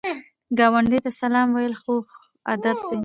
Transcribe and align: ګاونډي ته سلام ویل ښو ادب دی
ګاونډي 0.57 0.99
ته 1.05 1.11
سلام 1.21 1.47
ویل 1.55 1.73
ښو 1.81 1.95
ادب 2.53 2.77
دی 2.89 2.97